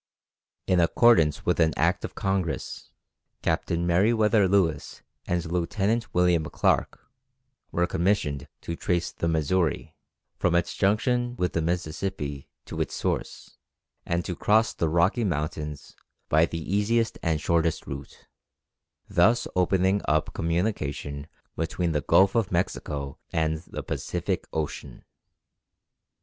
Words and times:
In 0.65 0.79
accordance 0.79 1.45
with 1.45 1.59
an 1.59 1.73
Act 1.77 2.03
of 2.03 2.15
Congress, 2.15 2.89
Captain 3.43 3.85
Merryweather 3.85 4.47
Lewis 4.47 5.03
and 5.27 5.45
Lieutenant 5.45 6.11
William 6.11 6.43
Clarke, 6.45 7.07
were 7.71 7.85
commissioned 7.85 8.47
to 8.61 8.75
trace 8.75 9.11
the 9.11 9.27
Missouri, 9.27 9.93
from 10.39 10.55
its 10.55 10.73
junction 10.73 11.35
with 11.35 11.53
the 11.53 11.61
Mississippi 11.61 12.49
to 12.65 12.81
its 12.81 12.95
source, 12.95 13.59
and 14.03 14.25
to 14.25 14.35
cross 14.35 14.73
the 14.73 14.89
Rocky 14.89 15.23
Mountains 15.23 15.95
by 16.29 16.47
the 16.47 16.75
easiest 16.75 17.19
and 17.21 17.39
shortest 17.39 17.85
route, 17.85 18.27
thus 19.07 19.47
opening 19.55 20.01
up 20.05 20.33
communication 20.33 21.27
between 21.55 21.91
the 21.91 22.01
Gulf 22.01 22.33
of 22.33 22.51
Mexico 22.51 23.19
and 23.31 23.59
the 23.67 23.83
Pacific 23.83 24.47
Ocean. 24.51 25.05